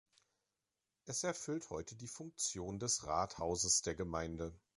Es 1.05 1.23
erfüllt 1.23 1.69
heute 1.69 1.95
die 1.95 2.07
Funktion 2.07 2.79
des 2.79 3.05
Rathauses 3.05 3.83
der 3.83 3.93
Gemeinde. 3.93 4.51